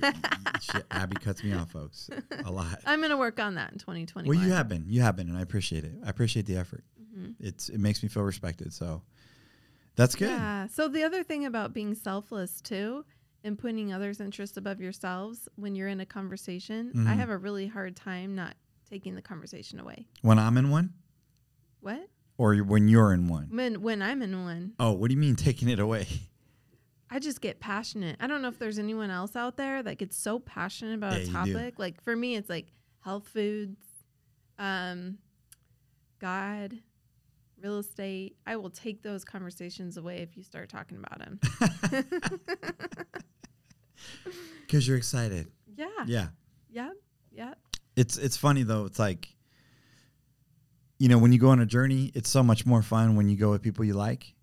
Shit, 0.60 0.86
Abby 0.90 1.16
cuts 1.16 1.42
me 1.44 1.52
off, 1.52 1.70
folks, 1.72 2.08
a 2.44 2.50
lot. 2.50 2.78
I'm 2.86 3.00
going 3.00 3.10
to 3.10 3.16
work 3.18 3.38
on 3.38 3.56
that 3.56 3.72
in 3.72 3.78
2021. 3.78 4.34
Well, 4.34 4.46
you 4.46 4.52
have 4.52 4.66
been, 4.68 4.84
you 4.88 5.02
have 5.02 5.14
been, 5.16 5.28
and 5.28 5.36
I 5.36 5.42
appreciate 5.42 5.84
it. 5.84 5.92
I 6.04 6.08
appreciate 6.10 6.46
the 6.46 6.56
effort. 6.56 6.84
Mhm. 7.14 7.34
It's 7.40 7.68
it 7.68 7.78
makes 7.78 8.02
me 8.02 8.08
feel 8.08 8.22
respected. 8.22 8.72
So 8.72 9.02
that's 9.96 10.14
good. 10.14 10.30
Yeah. 10.30 10.68
So 10.68 10.88
the 10.88 11.02
other 11.02 11.22
thing 11.22 11.44
about 11.44 11.74
being 11.74 11.94
selfless 11.94 12.60
too 12.62 13.04
and 13.42 13.58
putting 13.58 13.92
others' 13.92 14.20
interests 14.20 14.56
above 14.56 14.80
yourselves 14.80 15.48
when 15.56 15.74
you're 15.74 15.88
in 15.88 16.00
a 16.00 16.06
conversation, 16.06 16.92
I 17.06 17.14
Mhm. 17.14 17.18
have 17.18 17.30
a 17.30 17.38
really 17.38 17.66
hard 17.66 17.96
time 17.96 18.34
not 18.34 18.54
taking 18.88 19.14
the 19.14 19.22
conversation 19.22 19.78
away. 19.80 20.06
When 20.22 20.38
I'm 20.38 20.56
in 20.58 20.68
one, 20.70 20.94
What? 21.80 22.10
or 22.36 22.56
when 22.58 22.88
you're 22.88 23.12
in 23.12 23.28
one. 23.28 23.48
When 23.50 23.80
when 23.82 24.02
I'm 24.02 24.20
in 24.22 24.42
one, 24.42 24.74
Oh, 24.78 24.92
what 24.92 25.08
do 25.08 25.14
you 25.14 25.20
mean 25.20 25.36
taking 25.36 25.68
it 25.68 25.78
away? 25.78 26.06
I 27.12 27.18
just 27.18 27.40
get 27.40 27.58
passionate. 27.60 28.16
I 28.20 28.26
don't 28.28 28.40
know 28.42 28.48
if 28.48 28.58
there's 28.58 28.78
anyone 28.78 29.10
else 29.10 29.34
out 29.34 29.56
there 29.56 29.82
that 29.82 29.98
gets 29.98 30.16
so 30.16 30.38
passionate 30.38 30.94
about 30.94 31.12
Yeah, 31.20 31.24
a 31.24 31.26
topic. 31.26 31.78
Like 31.78 32.00
for 32.02 32.14
me, 32.14 32.36
it's 32.36 32.48
like 32.48 32.68
health 33.00 33.26
foods, 33.28 33.80
um, 34.58 35.18
God, 36.20 36.78
real 37.60 37.78
estate. 37.78 38.36
I 38.46 38.56
will 38.56 38.70
take 38.70 39.02
those 39.02 39.24
conversations 39.24 39.96
away 39.96 40.18
if 40.18 40.36
you 40.36 40.42
start 40.44 40.68
talking 40.68 40.98
about 40.98 41.18
them. 41.18 41.40
Because 44.66 44.86
you're 44.86 44.96
excited. 44.96 45.48
yeah. 45.76 45.86
Yeah. 46.06 46.26
Yeah. 46.70 46.90
Yeah. 47.32 47.54
It's 47.96 48.16
it's 48.18 48.36
funny 48.36 48.62
though. 48.62 48.84
It's 48.86 48.98
like 48.98 49.28
you 50.98 51.08
know, 51.08 51.18
when 51.18 51.32
you 51.32 51.38
go 51.38 51.48
on 51.48 51.60
a 51.60 51.66
journey, 51.66 52.10
it's 52.14 52.28
so 52.28 52.42
much 52.42 52.66
more 52.66 52.82
fun 52.82 53.16
when 53.16 53.28
you 53.28 53.36
go 53.36 53.50
with 53.50 53.62
people 53.62 53.84
you 53.86 53.94
like. 53.94 54.34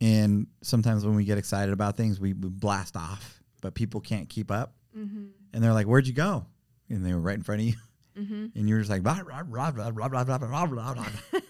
And 0.00 0.48
sometimes 0.62 1.04
when 1.06 1.14
we 1.14 1.24
get 1.24 1.38
excited 1.38 1.72
about 1.72 1.96
things, 1.96 2.18
we, 2.18 2.32
we 2.32 2.48
blast 2.48 2.96
off, 2.96 3.40
but 3.60 3.74
people 3.74 4.00
can't 4.00 4.28
keep 4.28 4.50
up. 4.50 4.74
Mm-hmm. 4.96 5.26
And 5.52 5.62
they're 5.62 5.72
like, 5.74 5.86
"Where'd 5.86 6.06
you 6.08 6.12
go?" 6.14 6.46
And 6.88 7.04
they 7.06 7.12
were 7.14 7.20
right 7.20 7.36
in 7.36 7.42
front 7.44 7.60
of 7.60 7.66
you, 7.68 7.74
Mm-hmm. 8.18 8.46
and 8.58 8.68
you're 8.68 8.78
just 8.80 8.90
like, 8.90 9.02
"Blah, 9.04 9.22
blah, 9.22 9.42
blah, 9.44 9.70
blah, 9.70 9.90
blah, 9.90 10.08
blah, 10.08 10.24
blah, 10.24 10.38
blah, 10.38 10.66
blah, 10.66 10.94
blah." 10.94 11.06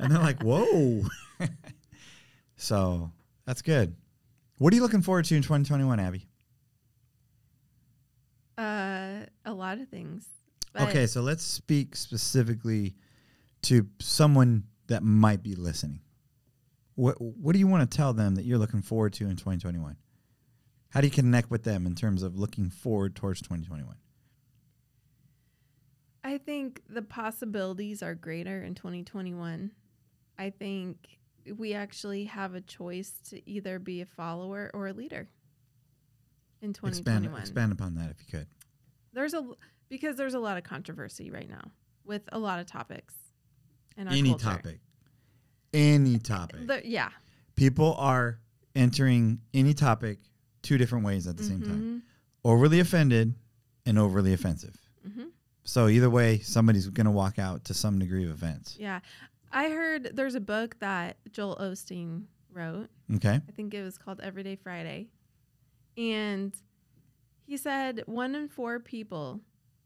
and 0.00 0.10
they're 0.12 0.18
like, 0.22 0.42
"Whoa!" 0.42 1.02
so 2.56 3.10
that's 3.46 3.62
good. 3.62 3.94
What 4.58 4.72
are 4.72 4.76
you 4.76 4.82
looking 4.82 5.02
forward 5.02 5.24
to 5.26 5.36
in 5.36 5.42
2021, 5.42 6.00
Abby? 6.00 6.26
Uh, 8.56 9.26
a 9.44 9.52
lot 9.52 9.78
of 9.78 9.88
things. 9.88 10.26
Okay, 10.78 11.06
so 11.06 11.20
let's 11.20 11.44
speak 11.44 11.94
specifically 11.94 12.96
to 13.62 13.86
someone 14.00 14.64
that 14.88 15.02
might 15.02 15.42
be 15.42 15.54
listening. 15.54 16.00
What 16.94 17.20
What 17.20 17.52
do 17.52 17.58
you 17.58 17.66
want 17.66 17.88
to 17.88 17.96
tell 17.96 18.12
them 18.12 18.34
that 18.34 18.44
you're 18.44 18.58
looking 18.58 18.82
forward 18.82 19.12
to 19.14 19.24
in 19.24 19.36
2021? 19.36 19.96
How 20.90 21.00
do 21.00 21.06
you 21.06 21.12
connect 21.12 21.50
with 21.50 21.64
them 21.64 21.86
in 21.86 21.94
terms 21.94 22.22
of 22.22 22.38
looking 22.38 22.70
forward 22.70 23.16
towards 23.16 23.40
2021? 23.42 23.96
I 26.22 26.38
think 26.38 26.82
the 26.88 27.02
possibilities 27.02 28.02
are 28.02 28.14
greater 28.14 28.62
in 28.62 28.74
2021. 28.74 29.72
I 30.38 30.50
think 30.50 31.18
we 31.56 31.74
actually 31.74 32.24
have 32.24 32.54
a 32.54 32.60
choice 32.60 33.12
to 33.30 33.48
either 33.48 33.78
be 33.78 34.00
a 34.00 34.06
follower 34.06 34.70
or 34.72 34.86
a 34.86 34.92
leader 34.92 35.28
in 36.64 36.70
Expand 36.70 37.24
2021. 37.24 37.40
expand 37.40 37.72
upon 37.72 37.94
that 37.96 38.10
if 38.10 38.16
you 38.20 38.38
could. 38.38 38.46
There's 39.12 39.34
a 39.34 39.46
because 39.88 40.16
there's 40.16 40.34
a 40.34 40.38
lot 40.40 40.56
of 40.56 40.64
controversy 40.64 41.30
right 41.30 41.48
now 41.48 41.70
with 42.04 42.22
a 42.32 42.38
lot 42.38 42.58
of 42.58 42.66
topics 42.66 43.14
in 43.96 44.08
Any 44.08 44.30
culture. 44.30 44.44
topic, 44.44 44.80
any 45.72 46.18
topic. 46.18 46.66
The- 46.66 46.82
yeah. 46.86 47.10
People 47.56 47.94
are 47.94 48.40
entering 48.74 49.40
any 49.52 49.74
topic 49.74 50.18
two 50.62 50.78
different 50.78 51.04
ways 51.04 51.26
at 51.26 51.36
the 51.36 51.44
same 51.44 51.62
time: 51.62 52.02
Mhm. 52.02 52.02
overly 52.44 52.80
offended 52.80 53.34
and 53.86 53.98
overly 53.98 54.32
offensive. 54.32 54.76
Mhm. 55.06 55.30
So 55.64 55.88
either 55.88 56.10
way, 56.10 56.40
somebody's 56.40 56.88
going 56.88 57.04
to 57.04 57.10
walk 57.12 57.38
out 57.38 57.64
to 57.66 57.74
some 57.74 57.98
degree 57.98 58.24
of 58.24 58.30
offense. 58.32 58.76
Yeah. 58.80 59.00
I 59.52 59.68
heard 59.70 60.10
there's 60.16 60.34
a 60.34 60.40
book 60.40 60.78
that 60.80 61.16
Joel 61.30 61.56
Osteen 61.60 62.24
wrote. 62.50 62.90
Okay. 63.14 63.40
I 63.46 63.52
think 63.52 63.72
it 63.74 63.82
was 63.82 63.96
called 63.96 64.20
Everyday 64.20 64.56
Friday. 64.56 65.10
And 65.96 66.54
he 67.46 67.56
said 67.56 68.02
one 68.06 68.34
in 68.34 68.48
four 68.48 68.80
people 68.80 69.40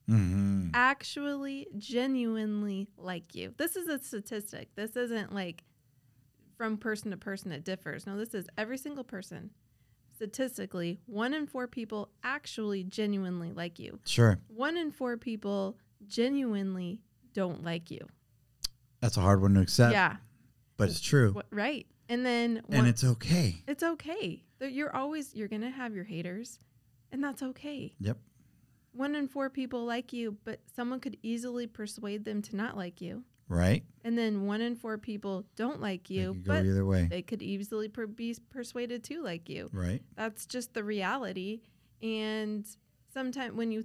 hmm 0.06 0.68
actually 0.74 1.66
genuinely 1.76 2.88
like 2.96 3.34
you. 3.34 3.54
This 3.56 3.76
is 3.76 3.88
a 3.88 3.98
statistic. 4.02 4.68
This 4.74 4.96
isn't 4.96 5.34
like 5.34 5.64
from 6.56 6.76
person 6.76 7.10
to 7.10 7.16
person 7.16 7.52
it 7.52 7.64
differs. 7.64 8.06
No, 8.06 8.16
this 8.16 8.34
is 8.34 8.46
every 8.58 8.76
single 8.78 9.04
person. 9.04 9.50
Statistically, 10.16 10.98
one 11.06 11.32
in 11.32 11.46
four 11.46 11.68
people 11.68 12.10
actually 12.24 12.82
genuinely 12.84 13.52
like 13.52 13.78
you. 13.78 14.00
Sure. 14.04 14.38
One 14.48 14.76
in 14.76 14.90
four 14.90 15.16
people 15.16 15.78
genuinely 16.06 17.00
don't 17.32 17.62
like 17.62 17.90
you. 17.90 18.00
That's 19.00 19.16
a 19.16 19.20
hard 19.20 19.40
one 19.40 19.54
to 19.54 19.60
accept, 19.60 19.92
yeah. 19.92 20.16
but 20.76 20.88
it's 20.88 21.00
true. 21.00 21.40
Right. 21.50 21.86
And 22.08 22.24
then 22.24 22.62
and 22.70 22.86
it's 22.86 23.04
okay. 23.04 23.62
it's 23.66 23.82
okay. 23.82 24.42
That 24.58 24.72
You're 24.72 24.94
always 24.94 25.34
you're 25.34 25.48
gonna 25.48 25.70
have 25.70 25.94
your 25.94 26.04
haters, 26.04 26.58
and 27.12 27.22
that's 27.22 27.42
okay. 27.42 27.94
Yep. 28.00 28.18
One 28.92 29.14
in 29.14 29.28
four 29.28 29.50
people 29.50 29.84
like 29.84 30.12
you, 30.12 30.36
but 30.44 30.60
someone 30.74 31.00
could 31.00 31.18
easily 31.22 31.66
persuade 31.66 32.24
them 32.24 32.42
to 32.42 32.56
not 32.56 32.76
like 32.76 33.00
you. 33.00 33.24
Right? 33.48 33.84
And 34.04 34.16
then 34.16 34.46
one 34.46 34.60
in 34.60 34.76
four 34.76 34.98
people 34.98 35.44
don't 35.56 35.80
like 35.80 36.10
you, 36.10 36.36
but 36.46 36.64
either 36.64 36.84
way. 36.84 37.06
they 37.10 37.22
could 37.22 37.42
easily 37.42 37.88
per- 37.88 38.06
be 38.06 38.36
persuaded 38.50 39.04
to 39.04 39.22
like 39.22 39.48
you. 39.48 39.70
Right? 39.72 40.02
That's 40.16 40.46
just 40.46 40.74
the 40.74 40.84
reality. 40.84 41.60
And 42.02 42.66
sometimes 43.12 43.54
when 43.54 43.70
you 43.70 43.84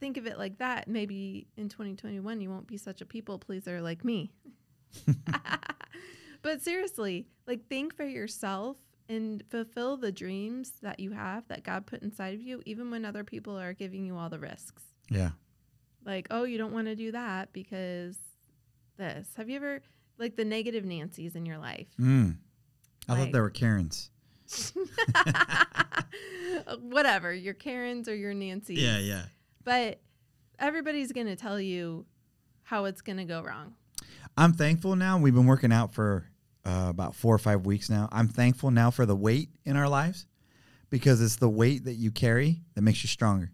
think 0.00 0.16
of 0.16 0.26
it 0.26 0.38
like 0.38 0.58
that, 0.58 0.88
maybe 0.88 1.46
in 1.56 1.68
2021 1.68 2.40
you 2.40 2.50
won't 2.50 2.66
be 2.66 2.76
such 2.76 3.00
a 3.00 3.06
people 3.06 3.38
pleaser 3.38 3.80
like 3.82 4.04
me. 4.04 4.32
but 6.46 6.62
seriously, 6.62 7.26
like 7.48 7.66
think 7.68 7.92
for 7.96 8.04
yourself 8.04 8.76
and 9.08 9.42
fulfill 9.50 9.96
the 9.96 10.12
dreams 10.12 10.74
that 10.80 11.00
you 11.00 11.10
have 11.10 11.46
that 11.48 11.64
God 11.64 11.86
put 11.86 12.02
inside 12.02 12.34
of 12.34 12.40
you, 12.40 12.62
even 12.64 12.88
when 12.88 13.04
other 13.04 13.24
people 13.24 13.58
are 13.58 13.72
giving 13.72 14.06
you 14.06 14.16
all 14.16 14.28
the 14.30 14.38
risks. 14.38 14.84
Yeah. 15.10 15.30
Like, 16.04 16.28
oh, 16.30 16.44
you 16.44 16.56
don't 16.56 16.72
want 16.72 16.86
to 16.86 16.94
do 16.94 17.10
that 17.10 17.52
because 17.52 18.16
this. 18.96 19.26
Have 19.36 19.50
you 19.50 19.56
ever, 19.56 19.82
like, 20.18 20.36
the 20.36 20.44
negative 20.44 20.84
Nancy's 20.84 21.34
in 21.34 21.46
your 21.46 21.58
life? 21.58 21.88
Mm. 22.00 22.36
I 23.08 23.14
thought 23.14 23.20
Like- 23.22 23.32
they 23.32 23.40
were 23.40 23.50
Karens. 23.50 24.10
Whatever, 26.80 27.34
your 27.34 27.54
Karens 27.54 28.08
or 28.08 28.14
your 28.14 28.34
Nancy's. 28.34 28.78
Yeah, 28.78 28.98
yeah. 28.98 29.22
But 29.64 30.00
everybody's 30.60 31.10
going 31.10 31.26
to 31.26 31.34
tell 31.36 31.60
you 31.60 32.06
how 32.62 32.84
it's 32.84 33.00
going 33.02 33.18
to 33.18 33.24
go 33.24 33.42
wrong. 33.42 33.74
I'm 34.36 34.52
thankful 34.52 34.94
now. 34.94 35.18
We've 35.18 35.34
been 35.34 35.46
working 35.46 35.72
out 35.72 35.92
for 35.92 36.28
uh, 36.66 36.86
about 36.88 37.14
four 37.14 37.34
or 37.34 37.38
five 37.38 37.64
weeks 37.64 37.88
now. 37.88 38.08
I'm 38.12 38.28
thankful 38.28 38.70
now 38.70 38.90
for 38.90 39.06
the 39.06 39.14
weight 39.16 39.50
in 39.64 39.76
our 39.76 39.88
lives 39.88 40.26
because 40.90 41.20
it's 41.22 41.36
the 41.36 41.48
weight 41.48 41.84
that 41.84 41.94
you 41.94 42.10
carry 42.10 42.60
that 42.74 42.82
makes 42.82 43.02
you 43.04 43.08
stronger. 43.08 43.52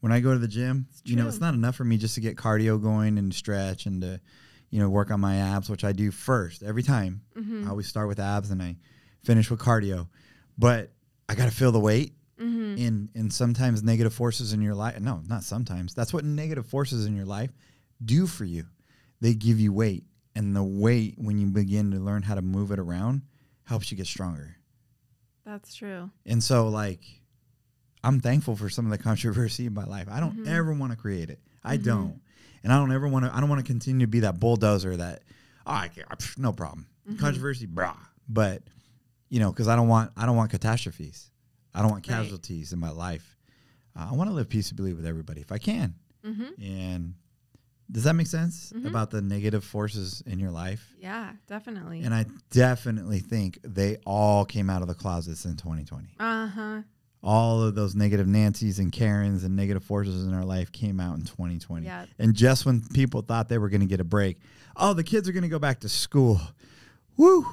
when 0.00 0.12
I 0.12 0.20
go 0.20 0.32
to 0.32 0.38
the 0.38 0.48
gym, 0.48 0.86
you 1.04 1.16
know, 1.16 1.26
it's 1.28 1.40
not 1.40 1.54
enough 1.54 1.74
for 1.76 1.84
me 1.84 1.96
just 1.96 2.14
to 2.16 2.20
get 2.20 2.36
cardio 2.36 2.80
going 2.80 3.18
and 3.18 3.32
stretch 3.34 3.86
and 3.86 4.00
to, 4.02 4.20
you 4.70 4.78
know, 4.80 4.88
work 4.88 5.10
on 5.10 5.20
my 5.20 5.36
abs, 5.36 5.68
which 5.70 5.82
I 5.84 5.92
do 5.92 6.10
first 6.12 6.62
every 6.62 6.82
time. 6.84 7.22
Mm-hmm. 7.36 7.66
I 7.66 7.70
always 7.70 7.88
start 7.88 8.06
with 8.08 8.20
abs 8.20 8.50
and 8.50 8.62
I 8.62 8.76
finish 9.24 9.50
with 9.50 9.58
cardio. 9.60 10.08
But 10.56 10.92
I 11.28 11.34
got 11.34 11.46
to 11.46 11.54
feel 11.54 11.72
the 11.72 11.80
weight 11.80 12.14
Mm-hmm. 12.40 12.78
in 12.78 13.08
and 13.16 13.32
sometimes 13.32 13.82
negative 13.82 14.14
forces 14.14 14.52
in 14.52 14.62
your 14.62 14.76
life. 14.76 15.00
No, 15.00 15.20
not 15.26 15.42
sometimes. 15.42 15.92
That's 15.92 16.14
what 16.14 16.24
negative 16.24 16.66
forces 16.66 17.04
in 17.04 17.16
your 17.16 17.26
life 17.26 17.50
do 18.04 18.28
for 18.28 18.44
you. 18.44 18.66
They 19.20 19.34
give 19.34 19.58
you 19.58 19.72
weight, 19.72 20.04
and 20.38 20.54
the 20.56 20.62
weight 20.62 21.14
when 21.18 21.36
you 21.38 21.46
begin 21.48 21.90
to 21.90 21.98
learn 21.98 22.22
how 22.22 22.34
to 22.36 22.42
move 22.42 22.70
it 22.70 22.78
around 22.78 23.22
helps 23.64 23.90
you 23.90 23.96
get 23.96 24.06
stronger. 24.06 24.56
That's 25.44 25.74
true. 25.74 26.10
And 26.26 26.42
so, 26.42 26.68
like, 26.68 27.02
I'm 28.04 28.20
thankful 28.20 28.54
for 28.56 28.68
some 28.68 28.84
of 28.86 28.90
the 28.92 28.98
controversy 29.02 29.66
in 29.66 29.74
my 29.74 29.84
life. 29.84 30.06
I 30.10 30.20
don't 30.20 30.38
Mhm. 30.38 30.46
ever 30.46 30.72
want 30.72 30.92
to 30.92 30.96
create 30.96 31.30
it. 31.30 31.40
I 31.64 31.76
Mhm. 31.76 31.82
don't, 31.84 32.20
and 32.62 32.72
I 32.72 32.76
don't 32.76 32.92
ever 32.92 33.08
want 33.08 33.24
to. 33.24 33.34
I 33.34 33.40
don't 33.40 33.48
want 33.48 33.60
to 33.60 33.66
continue 33.66 34.06
to 34.06 34.10
be 34.10 34.20
that 34.20 34.38
bulldozer 34.38 34.96
that, 34.96 35.24
oh, 35.66 35.72
I 35.72 35.88
can't, 35.88 36.08
no 36.38 36.52
problem. 36.52 36.86
Mhm. 37.10 37.18
Controversy, 37.18 37.66
brah. 37.66 37.96
But 38.28 38.62
you 39.30 39.40
know, 39.40 39.50
because 39.52 39.68
I 39.68 39.76
don't 39.76 39.88
want. 39.88 40.12
I 40.16 40.24
don't 40.26 40.36
want 40.36 40.50
catastrophes. 40.50 41.30
I 41.74 41.82
don't 41.82 41.90
want 41.90 42.06
Right. 42.08 42.16
casualties 42.16 42.72
in 42.72 42.78
my 42.78 42.90
life. 42.90 43.36
Uh, 43.96 44.08
I 44.10 44.12
want 44.14 44.30
to 44.30 44.34
live 44.34 44.48
peaceably 44.48 44.94
with 44.94 45.04
everybody 45.04 45.40
if 45.42 45.50
I 45.52 45.58
can. 45.58 45.96
Mm-hmm. 46.24 46.62
And 46.62 47.14
does 47.90 48.04
that 48.04 48.14
make 48.14 48.26
sense 48.26 48.72
Mhm. 48.76 48.86
about 48.86 49.10
the 49.10 49.22
negative 49.22 49.64
forces 49.64 50.22
in 50.26 50.38
your 50.38 50.50
life? 50.50 50.94
Yeah, 51.00 51.32
definitely. 51.46 52.02
And 52.02 52.14
I 52.14 52.26
definitely 52.50 53.20
think 53.20 53.58
they 53.62 53.96
all 54.04 54.44
came 54.44 54.68
out 54.70 54.82
of 54.82 54.88
the 54.88 54.94
closets 54.94 55.44
in 55.44 55.56
2020 55.56 56.08
uh 56.20 56.46
huh. 56.48 56.82
all 57.22 57.62
of 57.62 57.74
those 57.74 57.94
negative 57.96 58.26
Nancy's 58.28 58.78
and 58.78 58.92
Karens 58.92 59.42
and 59.42 59.56
negative 59.56 59.82
forces 59.84 60.24
in 60.26 60.34
our 60.34 60.44
life 60.44 60.70
came 60.70 61.00
out 61.00 61.16
in 61.18 61.24
2020. 61.24 61.84
Yeah. 61.86 62.06
And 62.18 62.34
just 62.34 62.64
when 62.66 62.82
people 62.92 63.22
thought 63.22 63.48
they 63.48 63.58
were 63.58 63.68
going 63.68 63.80
to 63.80 63.86
get 63.86 64.00
a 64.00 64.04
break, 64.04 64.38
oh, 64.76 64.92
the 64.94 65.02
kids 65.02 65.28
are 65.28 65.32
going 65.32 65.42
to 65.42 65.48
go 65.48 65.58
back 65.58 65.80
to 65.80 65.88
school. 65.88 66.40
Woo! 67.16 67.44